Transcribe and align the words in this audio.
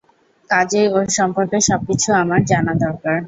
কাজেই 0.49 0.87
ওর 0.95 1.05
সম্পর্কে 1.17 1.57
সব 1.69 1.79
কিছু 1.89 2.09
আমার 2.21 2.41
জানা 2.45 2.73
দরকার। 2.83 3.17